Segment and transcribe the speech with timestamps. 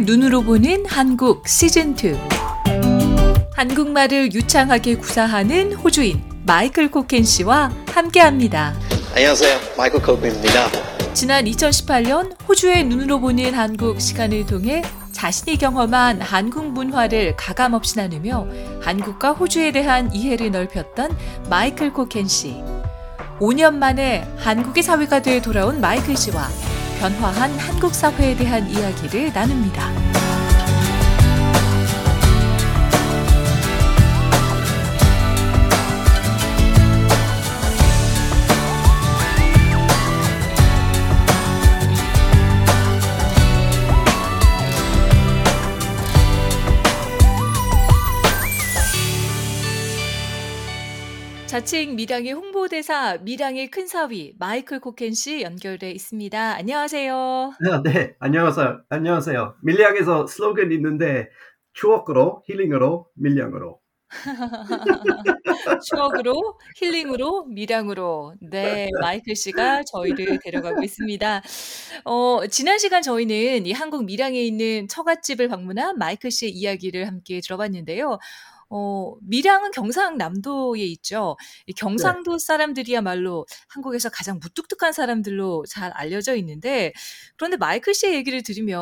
[0.00, 2.18] 눈으로 보는 한국 시즌2.
[3.52, 8.74] 한국말을 유창하게 구사하는 호주인 마이클 코켄 씨와 함께 합니다.
[9.14, 9.58] 안녕하세요.
[9.76, 10.68] 마이클 코크입니다.
[11.14, 18.48] 지난 2018년 호주의 눈으로 보는 한국 시간을 통해 자신이 경험한 한국 문화를 가감없이 나누며
[18.82, 21.16] 한국과 호주에 대한 이해를 넓혔던
[21.48, 22.62] 마이클 코켄 씨.
[23.38, 26.48] 5년 만에 한국의 사회가 돼 돌아온 마이클 씨와
[26.98, 30.33] 변화한 한국 사회에 대한 이야기를 나눕니다.
[51.54, 56.56] 자칭 미량의 홍보대사 미량의 큰 사위 마이클 코켄 씨 연결돼 있습니다.
[56.56, 57.52] 안녕하세요.
[57.84, 58.80] 네, 안녕하세요.
[58.88, 59.54] 안녕하세요.
[59.62, 61.28] 밀양에서 슬로건 있는데
[61.72, 63.78] 추억으로 힐링으로 밀양으로.
[65.86, 71.40] 추억으로 힐링으로 미량으로 네 마이클 씨가 저희를 데려가고 있습니다.
[72.04, 78.18] 어, 지난 시간 저희는 이 한국 밀양에 있는 처갓집을 방문한 마이클 씨의 이야기를 함께 들어봤는데요.
[78.76, 81.36] 어, 밀양은 경상남도에 있죠.
[81.66, 81.80] 이 네.
[81.80, 86.92] 경상도 사람들이야말로 한국에서 가장 무뚝뚝한 사람들로 잘 알려져 있는데,
[87.36, 88.80] 그런데 마이클 씨의 얘기를 들으면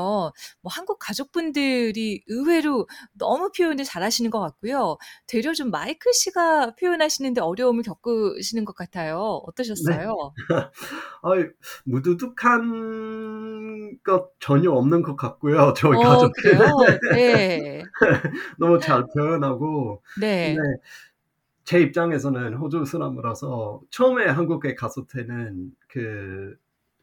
[0.62, 4.96] 뭐 한국 가족분들이 의외로 너무 표현을 잘하시는 것 같고요.
[5.26, 9.42] 되려 좀 마이클 씨가 표현하시는데 어려움을 겪으시는 것 같아요.
[9.46, 10.32] 어떠셨어요?
[11.20, 11.44] 어이,
[11.84, 12.62] 무두둑한
[14.02, 15.74] 것 전혀 없는 것 같고요.
[15.76, 16.58] 저희 어, 가족들?
[17.12, 17.82] 네.
[18.58, 19.81] 너무 잘 표현하고.
[20.20, 20.54] 네.
[20.54, 20.80] 근데
[21.64, 26.56] 제 입장에서는 호주 사람으로서 처음에 한국에 갔을 때는 그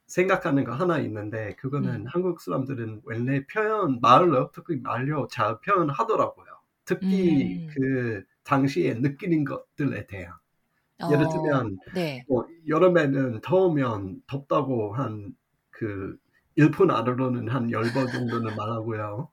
[0.08, 2.06] 생각하는 거 하나 있는데 그거는 음.
[2.08, 6.48] 한국 사람들은 원래 표현 말로 특히 말로 잘 표현하더라고요.
[6.86, 7.74] 특히 음.
[7.74, 10.34] 그 당시에 느끼는 것들에 대한
[11.12, 12.26] 예를 어, 들면 네.
[12.28, 15.36] 뭐 여름에는 더우면 덥다고 한
[15.80, 16.18] 그
[16.58, 19.30] 1분 안으로는 한 10번 정도는 말하고요.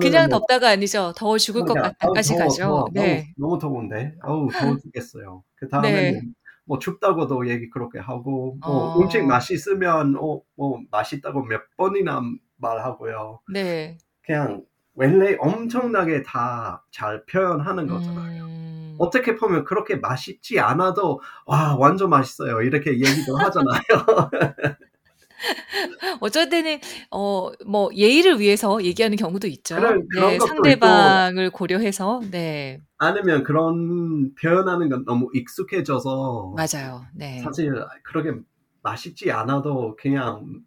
[0.00, 1.12] 그냥 뭐 덥다가 아니죠.
[1.16, 2.62] 더워 죽을 것 그러니까 같다까지 가죠.
[2.62, 3.34] 더워 네.
[3.36, 5.42] 너무 너무 더운데 아우 더워 죽겠어요.
[5.56, 5.70] 그 네.
[5.70, 6.34] 다음에는
[6.66, 12.22] 뭐 춥다고도 얘기 그렇게 하고 뭐 음식 어, 맛있으면 어, 뭐 맛있다고 몇 번이나
[12.56, 13.40] 말하고요.
[13.52, 13.98] 네.
[14.24, 14.64] 그냥
[14.94, 18.44] 원래 엄청나게 다 잘 표현하는 거잖아요.
[18.44, 23.82] 음, 어떻게 보면 그렇게 맛있지 않아도 와 완전 맛있어요 이렇게 얘기도 하잖아요.
[26.20, 26.80] 어쩔 때는,
[27.10, 29.76] 어, 뭐, 예의를 위해서 얘기하는 경우도 있죠.
[29.76, 37.04] 그런 그런 네, 것도 있고 상대방을 고려해서, 네, 아니면 그런 표현하는 건 너무 익숙해져서 맞아요.
[37.14, 37.40] 네.
[37.42, 37.72] 사실
[38.02, 38.32] 그렇게
[38.82, 40.62] 맛있지 않아도 그냥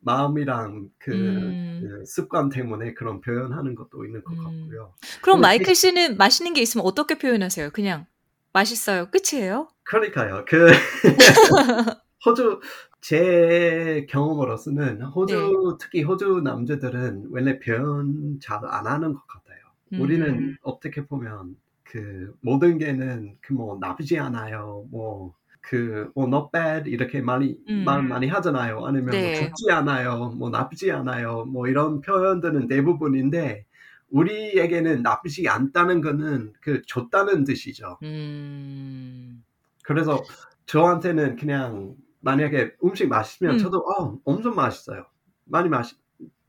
[0.00, 4.44] 마음이랑 그, 음, 그 습관 때문에 그런 표현하는 것도 있는 것 음.
[4.44, 4.94] 같고요.
[5.22, 7.70] 그럼 마이클 씨는 맛있는 게 있으면 어떻게 표현하세요?
[7.70, 8.06] 그냥,
[8.52, 9.08] 맛있어요.
[9.10, 9.68] 끝이에요?
[9.84, 10.44] 그러니까요.
[10.46, 10.66] 그
[12.24, 12.60] 호주
[13.02, 15.04] 제 경험으로서는 네.
[15.06, 19.58] 호주 특히 호주 남자들은 원래 표현 잘 안 하는 것 같아요.
[19.96, 24.86] 우리는 음, 어떻게 보면 그 모든 게는 그 뭐 나쁘지 않아요.
[24.92, 28.84] 뭐 그뭐 not bad 이렇게 많이 말 음, 많이 하잖아요.
[28.86, 29.34] 아니면 뭐 네.
[29.34, 30.30] 좋지 않아요.
[30.38, 31.44] 뭐 나쁘지 않아요.
[31.46, 33.66] 뭐 이런 표현들은 대부분인데
[34.10, 37.98] 우리에게는 나쁘지 않다는 거는 그 좋다는 뜻이죠.
[38.02, 39.44] 음,
[39.84, 40.26] 그래서
[40.66, 45.06] 저한테는 그냥 만약에 음식 맛있으면 음, 저도 어 엄청 맛있어요.
[45.44, 45.96] 많이 맛있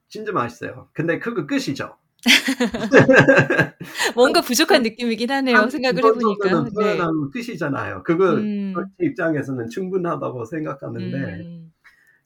[0.07, 0.87] 진짜 맛있어요.
[0.93, 1.97] 근데 그거 끝이죠.
[4.15, 5.57] 뭔가 한, 부족한 한, 느낌이긴 하네요.
[5.57, 6.63] 한 생각을 해보니까.
[6.63, 6.97] 네.
[7.33, 8.03] 끝이잖아요.
[8.03, 11.73] 그거 음, 제 입장에서는 충분하다고 생각하는데, 음,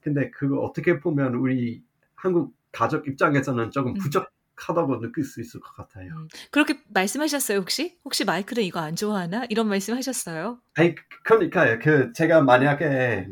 [0.00, 1.82] 근데 그거 어떻게 보면 우리
[2.14, 3.94] 한국 가족 입장에서는 조금 음.
[3.94, 6.10] 부족 하다고 느낄 수 있을 것 같아요.
[6.14, 6.28] 음.
[6.50, 7.98] 그렇게 말씀하셨어요, 혹시?
[8.04, 9.44] 혹시 마이클은 이거 안 좋아하나?
[9.48, 10.58] 이런 말씀 하셨어요?
[10.74, 10.94] 아니,
[11.24, 11.78] 그러니까요.
[11.80, 13.28] 그 제가 만약에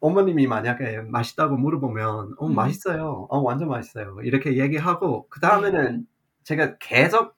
[0.00, 3.26] 어머님이 만약에 맛있다고 물어보면, 어, 음, 맛있어요.
[3.30, 4.18] 어, 완전 맛있어요.
[4.24, 5.48] 이렇게 얘기하고, 그 네.
[5.48, 6.06] 다음에는
[6.44, 7.34] 제가 계속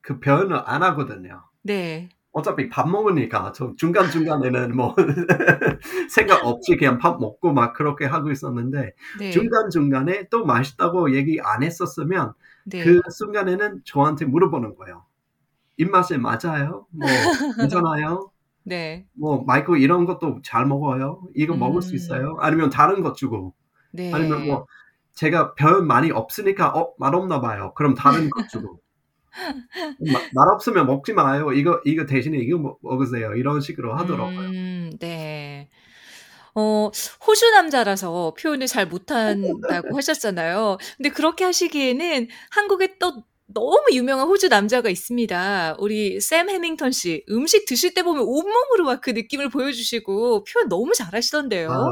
[0.00, 1.42] 그 표현을 안 하거든요.
[1.62, 2.08] 네.
[2.36, 4.94] 어차피 밥 먹으니까 저 중간 중간에는 뭐
[6.10, 9.30] 생각 없이 그냥 밥 먹고 막 그렇게 하고 있었는데 네.
[9.30, 12.34] 중간 중간에 또 맛있다고 얘기 안 했었으면
[12.66, 12.84] 네.
[12.84, 15.06] 그 순간에는 저한테 물어보는 거예요.
[15.78, 16.86] 입맛에 맞아요?
[16.90, 17.08] 뭐
[17.56, 18.30] 괜찮아요?
[18.64, 19.06] 네.
[19.14, 21.22] 뭐 마이클 이런 것도 잘 먹어요?
[21.34, 22.36] 이거 먹을 수 음, 있어요?
[22.40, 23.54] 아니면 다른 것 주고
[23.96, 24.46] 아니면 네.
[24.46, 24.66] 뭐
[25.14, 27.72] 제가 별 많이 없으니까 어 맛없나 봐요.
[27.76, 28.78] 그럼 다른 것 주고
[30.12, 31.52] 마- 맛 없으면 먹지 마요.
[31.52, 33.34] 이거 이거 대신에 이거 먹- 먹으세요.
[33.34, 34.40] 이런 식으로 하더라고요.
[34.40, 35.68] 음, 네.
[36.54, 36.90] 어,
[37.26, 39.28] 호주 남자라서 표현을 잘 못한다고
[39.98, 40.78] 하셨잖아요.
[40.96, 45.76] 근데 그렇게 하시기에는 한국에 또 너무 유명한 호주 남자가 있습니다.
[45.78, 47.24] 우리 샘 해밍턴 씨.
[47.30, 51.70] 음식 드실 때 보면 온몸으로 막 그 느낌을 보여주시고 표현 너무 잘하시던데요.
[51.70, 51.86] 아,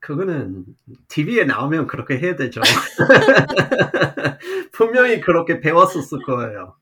[0.00, 0.64] 그거는
[1.08, 2.60] TV에 나오면 그렇게 해야 되죠.
[4.72, 6.74] 분명히 그렇게 배웠었을 거예요.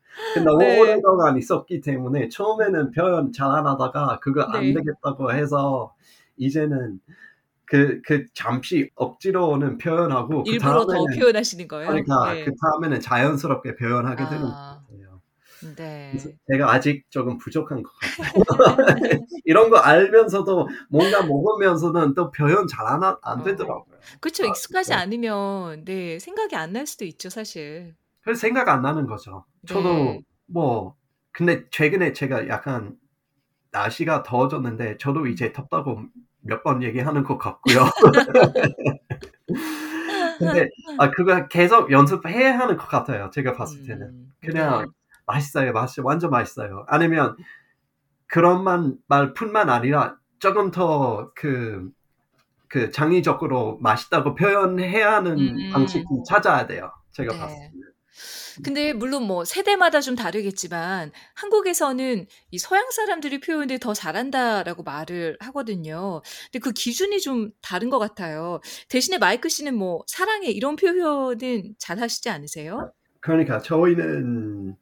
[0.45, 0.79] 너무 네.
[0.81, 4.75] 오랜 동안 있었기 때문에 처음에는 표현 잘 안 하다가 그거 안 네.
[4.75, 5.95] 되겠다고 해서
[6.37, 7.01] 이제는
[7.67, 11.89] 그, 그 잠시 억지로는 표현하고 그 일부러 더 표현하시는 거예요.
[11.91, 12.45] 그러니까 네.
[12.45, 15.21] 그 다음에는 자연스럽게 표현하게 되는 것 아, 같아요.
[15.61, 16.11] 네.
[16.11, 18.35] 그래서 제가 아직 조금 부족한 것 같아요.
[19.45, 23.43] 이런 거 알면서도 뭔가 먹으면서는 또 표현 잘안안 어.
[23.45, 23.99] 되더라고요.
[24.21, 24.45] 그쵸.
[24.45, 24.95] 아, 익숙하지 네.
[24.95, 27.95] 않으면, 네, 생각이 안 날 수도 있죠, 사실.
[28.25, 29.45] 그래서 생각 안 나는 거죠.
[29.67, 30.21] 저도 네.
[30.47, 30.95] 뭐
[31.33, 32.97] 근데 최근에 제가 약간
[33.73, 36.03] 날씨가 더워졌는데 저도 이제 덥다고
[36.41, 37.85] 몇 번 얘기하는 것 같고요.
[40.39, 40.69] 근데
[40.99, 43.31] 아 그거 계속 연습해야 하는 것 같아요.
[43.31, 44.87] 제가 봤을 때는 음, 그냥 네.
[45.27, 46.85] 맛있어요, 맛있어요, 완전 맛있어요.
[46.89, 47.37] 아니면
[48.27, 51.91] 그런만 말뿐만 아니라 조금 더그
[52.69, 55.71] 그 장의적으로 맛있다고 표현해야 하는 음, 음.
[55.73, 56.93] 방식이 찾아야 돼요.
[57.13, 57.39] 제가 네.
[57.41, 57.94] 봤을 때는.
[58.63, 66.23] 근데 물론 뭐 세대마다 좀 다르겠지만 한국에서는 이 서양 사람들이 표현을 더 잘한다라고 말을 하거든요.
[66.53, 68.61] 근데 그 기준이 좀 다른 것 같아요.
[68.89, 72.93] 대신에 마이크 씨는 뭐 사랑해 이런 표현은 잘 하시지 않으세요?
[73.21, 74.77] 그러니까 저희는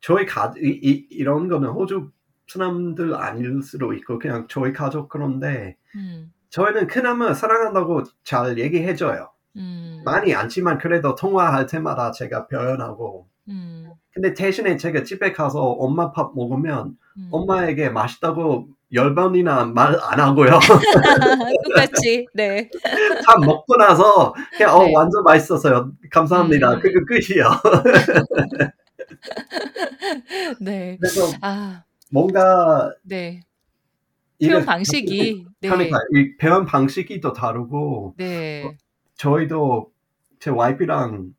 [0.00, 2.10] 저희 가 이, 이, 이런 거는 호주
[2.46, 9.30] 사람들 아닐 수도 있고 그냥 저희 가족 그런데 음, 저희는 그나마 사랑한다고 잘 얘기해줘요.
[9.56, 16.12] 음, 많이 않지만 그래도 통화할 때마다 제가 표현하고 음, 근데 대신에 제가 집에 가서 엄마
[16.12, 17.28] 밥 먹으면 음.
[17.30, 20.58] 엄마에게 맛있다고 열 번이나 말 안 하고요.
[21.64, 22.70] 똑같이, 네.
[23.24, 24.92] 다 먹고 나서 그냥 어 네.
[24.94, 25.92] 완전 맛있었어요.
[26.10, 26.74] 감사합니다.
[26.74, 26.80] 음.
[26.80, 27.44] 그거 끝이에요.
[30.60, 30.96] 네.
[31.00, 33.40] 그래서 아, 뭔가 네.
[34.40, 35.68] 표현 방식이, 네.
[35.68, 38.76] 그러니까 이 표현 방식이 또 다르고 네.
[39.18, 39.92] 저희도
[40.40, 41.34] 제 와이프랑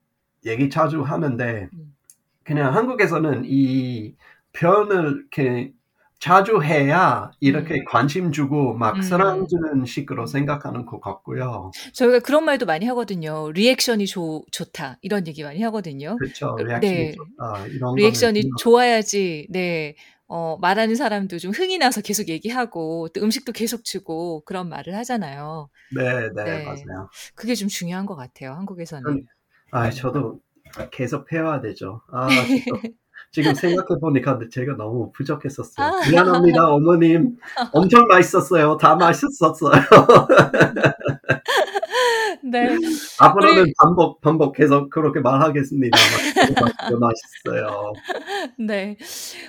[0.45, 1.95] 얘기 자주 하는데 음.
[2.43, 4.15] 그냥 한국에서는 이
[4.53, 5.73] 표현을 이렇게
[6.19, 7.85] 자주 해야 이렇게 음.
[7.87, 9.01] 관심 주고 막 음.
[9.01, 11.71] 사랑 주는 식으로 생각하는 것 같고요.
[11.93, 13.49] 저희가 그런 말도 많이 하거든요.
[13.51, 14.97] 리액션이 좋, 좋다.
[15.01, 16.17] 이런 얘기 많이 하거든요.
[16.17, 16.55] 그렇죠.
[16.55, 17.11] 그- 리액션이 네.
[17.13, 17.67] 좋다.
[17.67, 19.95] 이런 리액션이 거는 좋아야지, 네.
[20.29, 25.69] 어, 말하는 사람도 좀 흥이 나서 계속 얘기하고, 또 음식도 계속 주고, 그런 말을 하잖아요.
[25.95, 26.63] 네, 네, 네.
[26.65, 27.09] 맞아요.
[27.33, 29.25] 그게 좀 중요한 것 같아요, 한국에서는.
[29.71, 30.39] 아, 저도
[30.91, 32.01] 계속 배워야 되죠.
[32.11, 32.27] 아.
[33.31, 35.87] 지금 생각해 보니까 제가 너무 부족했었어요.
[35.87, 36.09] 아.
[36.09, 37.35] 미안합니다, 어머님.
[37.73, 38.77] 엄청 맛있었어요.
[38.77, 39.71] 다 맛있었어요.
[42.51, 42.67] 네.
[43.19, 45.97] 앞으로는 우리- 반복, 반복해서 그렇게 말하겠습니다.
[46.99, 47.93] 맛있어요.
[48.57, 48.97] 네.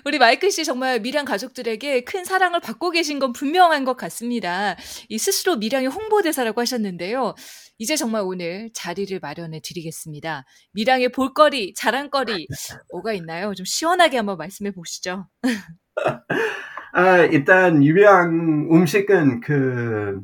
[0.05, 4.76] 우리 마이클 씨 정말 밀양 가족들에게 큰 사랑을 받고 계신 건 분명한 것 같습니다.
[5.08, 7.35] 이 스스로 밀양의 홍보대사라고 하셨는데요.
[7.79, 10.44] 이제 정말 오늘 자리를 마련해 드리겠습니다.
[10.73, 12.47] 밀양의 볼거리, 자랑거리,
[12.93, 13.55] 뭐가 있나요?
[13.55, 15.26] 좀 시원하게 한번 말씀해 보시죠.
[16.93, 20.21] 아, 일단 유명 음식은 그,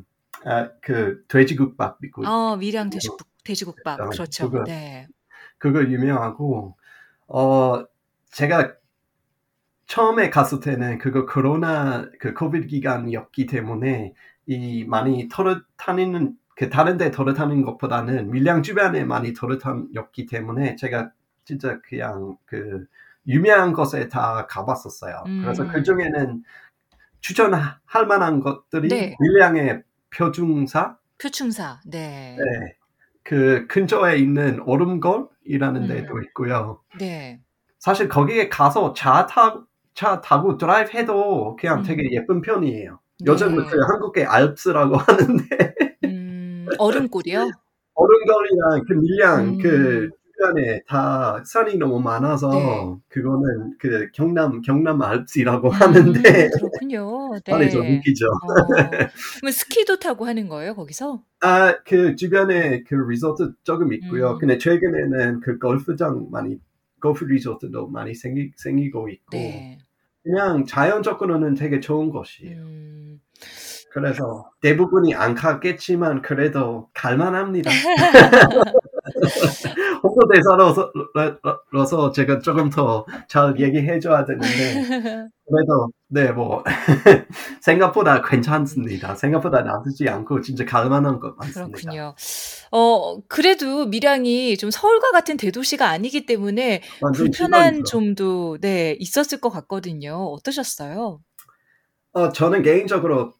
[0.47, 3.99] 아, 그 돼지국밥이고 어, 밀양 돼지국, 돼지국밥.
[3.99, 4.49] 아, 그렇죠.
[4.49, 4.63] 그거.
[4.63, 5.07] 네.
[5.57, 6.77] 그거 유명하고
[7.27, 7.83] 어
[8.31, 8.73] 제가
[9.87, 14.13] 처음에 갔을 때는 그거 코로나 그 코비드 기간이었기 때문에
[14.45, 21.11] 이 많이 돌아다니는 그 다른 데 돌아다니는 것보다는 밀양 주변에 많이 돌아다녔기 때문에 제가
[21.45, 22.85] 진짜 그냥 그
[23.27, 25.23] 유명한 곳에 다 가봤었어요.
[25.27, 25.41] 음.
[25.41, 26.43] 그래서 그 중에는
[27.19, 29.15] 추천할 만한 것들이 네.
[29.19, 29.83] 밀양의
[30.15, 31.79] 표중사, 표충사.
[31.85, 32.35] 네.
[32.37, 32.75] 네.
[33.23, 35.87] 그 근처에 있는 오름골이라는 음.
[35.87, 36.81] 데도 있고요.
[36.97, 37.41] 네.
[37.77, 41.83] 사실 거기에 가서 차, 타, 차 타고 드라이브 해도 그냥 음.
[41.83, 42.99] 되게 예쁜 편이에요.
[43.25, 43.65] 요즘 네.
[43.69, 45.73] 그 한국의 알프스라고 하는데
[46.05, 47.49] 음, 얼음골이요?
[47.95, 49.57] 오름골이랑 그 밀양 음.
[49.61, 52.95] 그 주변에 다 산이 너무 많아서 네.
[53.09, 57.31] 그거는 그 경남 경남 알프스라고 음, 하는데 그렇군요.
[57.49, 57.97] 많이 좀 네.
[57.97, 58.25] 웃기죠.
[58.25, 61.23] 어, 그러면 스키도 타고 하는 거예요, 거기서?
[61.41, 64.33] 아, 그 주변에 그 리조트 조금 있고요.
[64.33, 64.37] 음.
[64.39, 66.57] 근데 최근에는 그 골프장 많이,
[67.01, 69.79] 골프 리조트도 많이 생기, 생기고 있고, 네.
[70.23, 72.57] 그냥 자연적으로는 되게 좋은 곳이에요.
[72.57, 73.21] 음,
[74.01, 77.71] 그래서 대부분이 안 가겠지만 그래도 갈만합니다.
[80.03, 80.91] 홍보대사로서
[82.11, 86.63] 제가 조금 더 잘 얘기해 줘야 되는데 그래도 네 뭐
[87.61, 89.15] 생각보다 괜찮습니다.
[89.15, 91.75] 생각보다 나쁘지 않고 진짜 갈만한 것 많습니다.
[91.75, 92.15] 그렇군요.
[92.71, 96.83] 어 그래도 밀양이 좀 서울과 같은 대도시가 아니기 때문에
[97.15, 100.15] 불편한 점도 네 있었을 것 같거든요.
[100.33, 101.19] 어떠셨어요?
[102.13, 103.33] 어 저는 개인적으로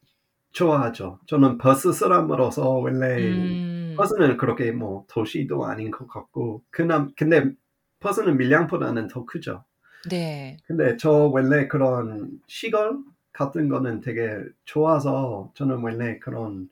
[0.54, 1.20] 좋아하죠.
[1.27, 3.96] 저는 버스 사람으로서 원래 음.
[3.98, 7.51] 버스는 그렇게 뭐 도시도 아닌 것 같고 그남 근데
[8.00, 9.63] 버스는 밀양보다는 더 크죠.
[10.10, 10.58] 네.
[10.68, 13.00] 근데 저 원래 그런 시골
[13.34, 16.70] 같은 거는 되게 좋아서 저는 원래 그런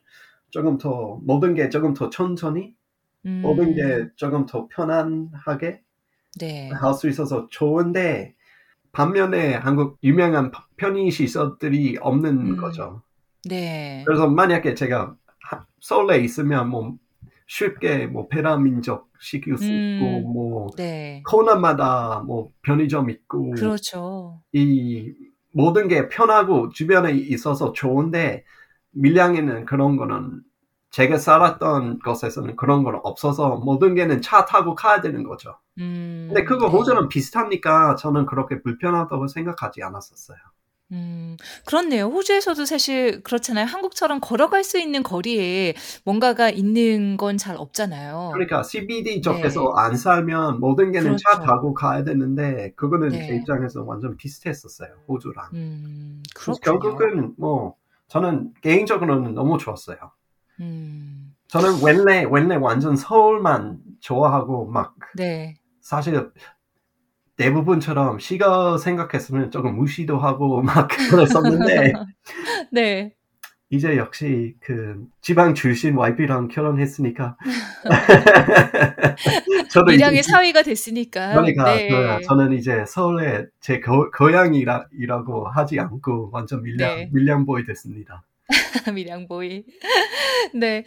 [0.50, 2.74] 조금 더 모든 게 조금 더 천천히
[3.26, 3.40] 음.
[3.42, 5.82] 모든 게 조금 더 편안하게
[6.40, 6.70] 네.
[6.70, 8.34] 할 수 있어서 좋은데
[8.92, 12.56] 반면에 한국 유명한 편의시설들이 없는 음.
[12.56, 13.02] 거죠.
[13.48, 14.02] 네.
[14.06, 15.14] 그래서 만약에 제가
[15.80, 16.96] 서울에 있으면 뭐
[17.46, 21.22] 쉽게 뭐 페라민족 시킬 수 음, 있고 뭐 네.
[21.26, 24.42] 코너마다 뭐 편의점 있고 그렇죠.
[24.52, 25.12] 이
[25.52, 28.44] 모든 게 편하고 주변에 있어서 좋은데
[28.90, 30.42] 밀양에는 그런 거는
[30.90, 35.58] 제가 살았던 곳에서는 그런 건 없어서 모든 게는 차 타고 가야 되는 거죠.
[35.78, 36.72] 음, 근데 그거 네.
[36.72, 40.38] 호주는 비슷하니까 저는 그렇게 불편하다고 생각하지 않았었어요.
[40.92, 42.04] 음, 그렇네요.
[42.06, 43.64] 호주에서도 사실 그렇잖아요.
[43.66, 45.74] 한국처럼 걸어갈 수 있는 거리에
[46.04, 48.30] 뭔가가 있는 건 잘 없잖아요.
[48.32, 49.66] 그러니까 CBD 쪽에서 네.
[49.82, 51.22] 안 살면 모든 게는 그렇죠.
[51.30, 53.26] 차 타고 가야 되는데 그거는 네.
[53.26, 54.90] 제 입장에서 완전 비슷했었어요.
[55.08, 55.50] 호주랑.
[55.54, 56.22] 음,
[56.62, 57.74] 결국은 뭐
[58.08, 59.98] 저는 개인적으로는 너무 좋았어요.
[60.60, 61.34] 음.
[61.48, 65.56] 저는 원래 원래 완전 서울만 좋아하고 막 네.
[65.80, 66.30] 사실
[67.36, 71.92] 대부분처럼 시가 생각했으면 조금 무시도 하고 막 그랬었는데
[72.72, 73.12] 네.
[73.68, 77.36] 이제 역시 그 지방 출신 와이프랑 결혼했으니까
[79.70, 81.88] 저도 밀양의 사위가 됐으니까 그러니까 네.
[81.88, 87.10] 그, 저는 이제 서울에 제 거, 고향이라고 하지 않고 완전 밀양 네.
[87.12, 88.22] 밀양 보이 됐습니다.
[88.94, 89.64] 밀양보이.
[90.54, 90.84] 네.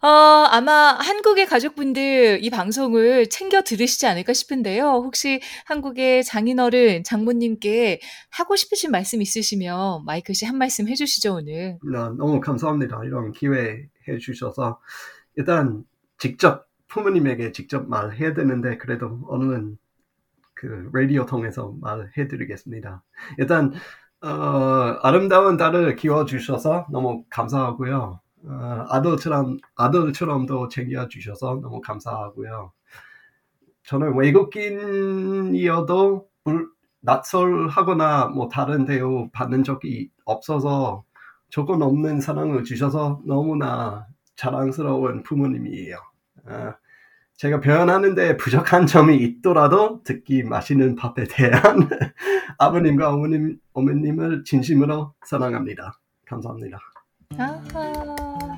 [0.00, 4.84] 어, 아마 한국의 가족분들 이 방송을 챙겨 들으시지 않을까 싶은데요.
[5.04, 11.78] 혹시 한국의 장인어른, 장모님께 하고 싶으신 말씀 있으시면 마이크 씨한 말씀 해주시죠, 오늘.
[11.82, 13.02] 네, 너무 감사합니다.
[13.04, 14.80] 이런 기회 해주셔서.
[15.36, 15.84] 일단,
[16.18, 19.76] 직접, 부모님에게 직접 말해야 되는데, 그래도 오늘은
[20.54, 23.02] 그 라디오 통해서 말해드리겠습니다.
[23.38, 23.72] 일단,
[24.24, 28.20] 어, 아름다운 딸을 키워주셔서 너무 감사하고요.
[28.46, 32.72] 어, 아들처럼, 아들처럼도 챙겨주셔서 너무 감사하고요.
[33.82, 35.26] 저는 외국인이어도
[37.00, 41.04] 낯설하거나 뭐 다른 대우 받는 적이 없어서
[41.50, 45.98] 조건 없는 사랑을 주셔서 너무나 자랑스러운 부모님이에요.
[46.46, 46.72] 어,
[47.36, 51.88] 제가 표현하는데 부족한 점이 있더라도 듣기 맛있는 밥에 대한
[52.58, 55.98] 아버님과 어머님, 어머님을 진심으로 사랑합니다.
[56.26, 56.78] 감사합니다.
[57.36, 58.56] 아하,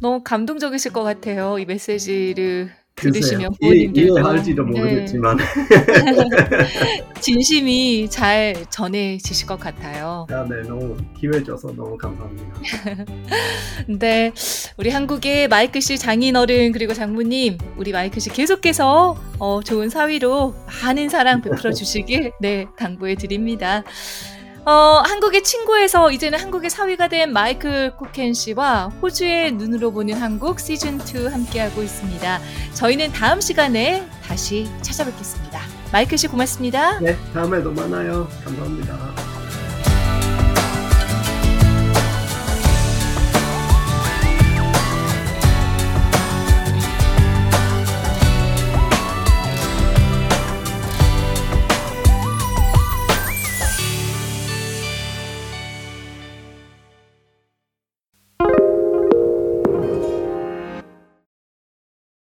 [0.00, 1.58] 너무 감동적이실 것 같아요.
[1.58, 2.70] 이 메시지를
[3.12, 4.80] 들으시면 부모님들도 이해할지도 네.
[4.80, 5.44] 모르겠지만 네.
[7.20, 10.26] 진심이 잘 전해지실 것 같아요.
[10.30, 12.60] 아, 네, 너무 기회 줘서 너무 감사합니다.
[13.88, 14.32] 네,
[14.76, 21.08] 우리 한국의 마이크 씨 장인어른 그리고 장모님, 우리 마이크 씨 계속해서 어, 좋은 사위로 많은
[21.08, 23.84] 사랑 베풀어 주시길 네 당부해 드립니다.
[24.66, 30.98] 어, 한국의 친구에서 이제는 한국의 사위가 된 마이클 쿠켄 씨와 호주의 눈으로 보는 한국 시즌
[31.00, 32.40] 2 함께하고 있습니다.
[32.72, 35.60] 저희는 다음 시간에 다시 찾아뵙겠습니다.
[35.92, 36.98] 마이클 씨 고맙습니다.
[37.00, 38.26] 네, 다음에도 만나요.
[38.42, 39.33] 감사합니다.